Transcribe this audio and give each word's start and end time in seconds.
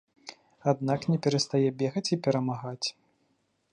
Аднак 0.71 1.05
не 1.11 1.17
перастае 1.27 1.69
бегаць 1.83 2.05
і 2.17 2.19
перамагаць. 2.29 2.87